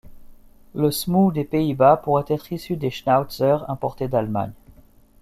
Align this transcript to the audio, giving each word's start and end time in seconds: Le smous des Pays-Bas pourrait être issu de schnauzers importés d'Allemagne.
Le 0.73 0.89
smous 0.89 1.31
des 1.31 1.43
Pays-Bas 1.43 1.95
pourrait 1.97 2.23
être 2.27 2.51
issu 2.51 2.75
de 2.75 2.89
schnauzers 2.89 3.69
importés 3.69 4.07
d'Allemagne. 4.07 4.53